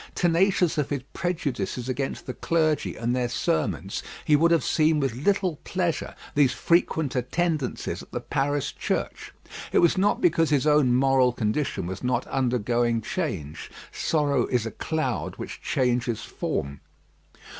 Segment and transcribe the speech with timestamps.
[0.15, 5.13] Tenacious of his prejudices against the clergy and their sermons, he would have seen with
[5.13, 9.31] little pleasure these frequent attendances at the parish church.
[9.71, 13.69] It was not because his own moral condition was not undergoing change.
[13.91, 16.79] Sorrow is a cloud which changes form.